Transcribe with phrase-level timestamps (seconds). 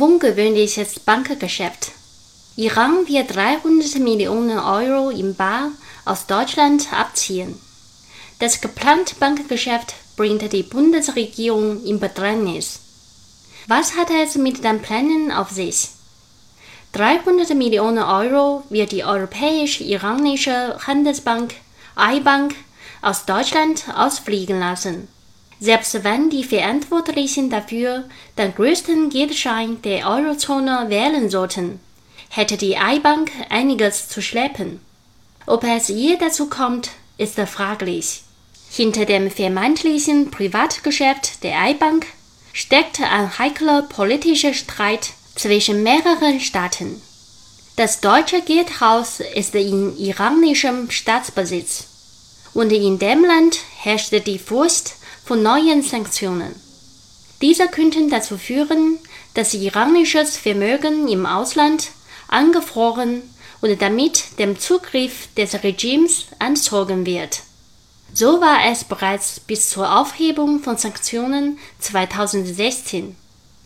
[0.00, 1.90] Ungewöhnliches Bankgeschäft.
[2.54, 5.72] Iran wird 300 Millionen Euro in Bar
[6.04, 7.58] aus Deutschland abziehen.
[8.38, 12.78] Das geplante Bankgeschäft bringt die Bundesregierung in Bedrängnis.
[13.66, 15.88] Was hat es mit den Plänen auf sich?
[16.92, 21.54] 300 Millionen Euro wird die Europäisch-Iranische Handelsbank
[21.98, 22.54] I-Bank
[23.02, 25.08] aus Deutschland ausfliegen lassen.
[25.60, 28.04] Selbst wenn die Verantwortlichen dafür
[28.36, 31.80] den größten Geldschein der Eurozone wählen sollten,
[32.28, 34.80] hätte die I-Bank einiges zu schleppen.
[35.46, 38.22] Ob es je dazu kommt, ist fraglich.
[38.70, 42.06] Hinter dem vermeintlichen Privatgeschäft der I-Bank
[42.52, 47.00] steckt ein heikler politischer Streit zwischen mehreren Staaten.
[47.76, 51.84] Das deutsche Geldhaus ist in iranischem Staatsbesitz
[52.52, 54.97] und in dem Land herrscht die Furcht
[55.28, 56.54] von neuen Sanktionen.
[57.42, 58.98] Diese könnten dazu führen,
[59.34, 61.88] dass iranisches Vermögen im Ausland
[62.28, 63.20] angefroren
[63.60, 67.40] und damit dem Zugriff des Regimes entzogen wird.
[68.14, 73.14] So war es bereits bis zur Aufhebung von Sanktionen 2016.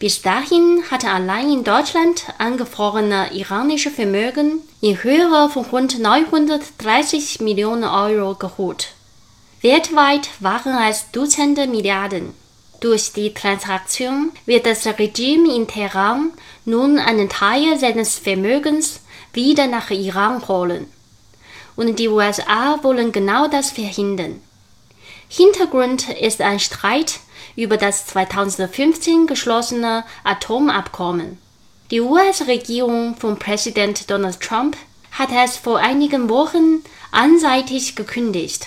[0.01, 7.85] Bis dahin hatte allein in Deutschland angefrorene iranische Vermögen in Höhe von rund 930 Millionen
[7.85, 8.95] Euro geholt.
[9.63, 12.35] Weltweit waren es Dutzende Milliarden.
[12.81, 16.33] Durch die Transaktion wird das Regime in Teheran
[16.65, 19.03] nun einen Teil seines Vermögens
[19.33, 20.89] wieder nach Iran holen.
[21.77, 24.41] Und die USA wollen genau das verhindern.
[25.29, 27.21] Hintergrund ist ein Streit
[27.55, 31.39] über das 2015 geschlossene Atomabkommen.
[31.93, 34.77] Die US-Regierung von Präsident Donald Trump
[35.13, 38.67] hat es vor einigen Wochen einseitig gekündigt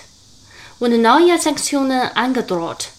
[0.80, 2.90] und neue Sanktionen angedroht.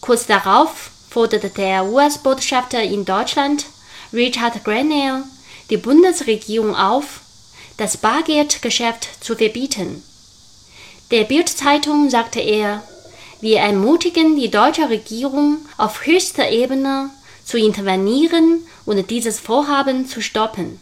[0.00, 3.66] Kurz darauf forderte der US-Botschafter in Deutschland,
[4.12, 5.22] Richard Grenell,
[5.70, 7.20] die Bundesregierung auf,
[7.76, 10.02] das Bargeldgeschäft zu verbieten.
[11.10, 12.82] Der Bildzeitung sagte er,
[13.40, 17.10] wir ermutigen die deutsche Regierung auf höchster Ebene
[17.44, 20.80] zu intervenieren und dieses Vorhaben zu stoppen.